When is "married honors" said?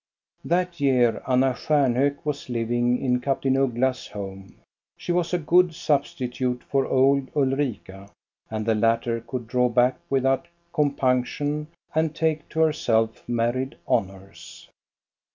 13.29-14.67